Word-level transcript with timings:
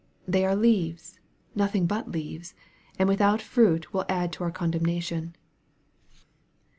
They 0.27 0.43
are 0.45 0.55
leaves, 0.55 1.19
nothing 1.53 1.85
but 1.85 2.09
leaves, 2.11 2.55
and 2.97 3.07
without 3.07 3.39
fruit 3.39 3.93
will 3.93 4.05
add 4.09 4.33
to 4.33 4.43
our 4.43 4.49
condemnation. 4.51 5.35